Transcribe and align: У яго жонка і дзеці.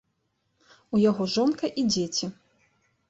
У 0.97 1.01
яго 1.09 1.27
жонка 1.35 1.65
і 1.83 1.87
дзеці. 1.93 2.33